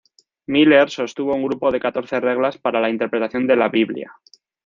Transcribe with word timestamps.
Miller 0.47 0.89
sostuvo 0.89 1.35
un 1.35 1.43
grupo 1.43 1.69
de 1.69 1.79
catorce 1.79 2.19
reglas 2.19 2.57
para 2.57 2.81
la 2.81 2.89
interpretación 2.89 3.45
de 3.45 3.55
la 3.55 3.69
"Biblia". 3.69 4.11